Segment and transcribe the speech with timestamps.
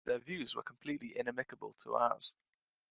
[0.03, 2.33] Their views were completely inimicable to ours.